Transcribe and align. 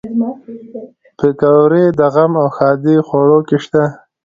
پکورې 1.19 1.85
د 1.99 2.01
غم 2.13 2.33
او 2.41 2.47
ښادۍ 2.55 2.97
خوړو 3.07 3.39
کې 3.47 3.57
شته 3.63 3.83